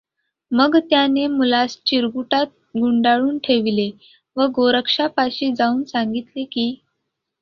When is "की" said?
6.45-6.73